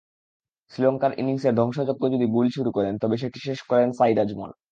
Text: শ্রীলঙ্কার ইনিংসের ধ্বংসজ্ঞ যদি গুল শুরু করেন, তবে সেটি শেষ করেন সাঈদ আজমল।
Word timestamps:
শ্রীলঙ্কার 0.71 1.11
ইনিংসের 1.19 1.53
ধ্বংসজ্ঞ 1.55 2.01
যদি 2.15 2.25
গুল 2.25 2.47
শুরু 2.49 2.69
করেন, 2.71 2.93
তবে 2.97 3.15
সেটি 3.17 3.39
শেষ 3.39 3.59
করেন 3.63 3.89
সাঈদ 3.91 4.17
আজমল। 4.19 4.51